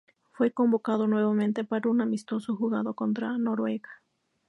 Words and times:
Fue 0.31 0.49
convocado 0.49 1.05
nuevamente 1.05 1.63
para 1.63 1.87
un 1.87 2.01
amistoso 2.01 2.55
jugado 2.55 2.95
contra 2.95 3.37
Noruega. 3.37 4.01